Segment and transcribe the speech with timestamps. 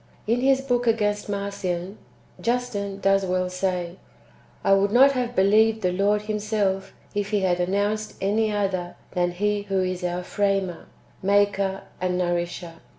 [0.25, 1.99] In his book against Marcion,
[2.41, 3.97] Justin ^ does well say:"
[4.63, 9.29] I would not have believed the Lord Himself, if He had announced any other than
[9.29, 10.87] He who is our framer,
[11.21, 12.77] maker, and nourisher.